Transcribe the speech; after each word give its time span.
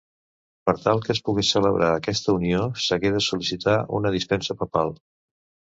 Per 0.69 0.73
tal 0.85 1.01
que 1.03 1.11
es 1.15 1.21
pogués 1.27 1.51
celebrar 1.57 1.91
aquesta 1.99 2.35
unió 2.39 2.65
s'hagué 2.87 3.15
de 3.19 3.25
sol·licitar 3.29 3.79
una 4.01 4.15
dispensa 4.21 4.59
papal. 4.65 4.97